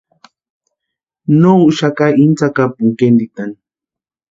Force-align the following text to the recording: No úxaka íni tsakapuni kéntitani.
No 1.39 1.51
úxaka 1.67 2.05
íni 2.21 2.35
tsakapuni 2.37 2.93
kéntitani. 2.99 3.55